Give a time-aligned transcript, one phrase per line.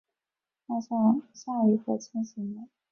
[0.65, 2.67] 迈向下一个千禧年